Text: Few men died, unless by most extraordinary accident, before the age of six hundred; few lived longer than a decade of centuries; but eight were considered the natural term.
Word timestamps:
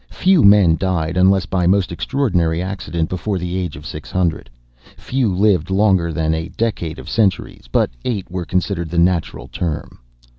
Few 0.09 0.43
men 0.43 0.77
died, 0.77 1.15
unless 1.15 1.45
by 1.45 1.67
most 1.67 1.91
extraordinary 1.91 2.59
accident, 2.59 3.07
before 3.07 3.37
the 3.37 3.55
age 3.55 3.75
of 3.75 3.85
six 3.85 4.09
hundred; 4.09 4.49
few 4.97 5.31
lived 5.31 5.69
longer 5.69 6.11
than 6.11 6.33
a 6.33 6.49
decade 6.49 6.97
of 6.97 7.07
centuries; 7.07 7.69
but 7.71 7.91
eight 8.03 8.25
were 8.27 8.43
considered 8.45 8.89
the 8.89 8.97
natural 8.97 9.47
term. 9.47 9.99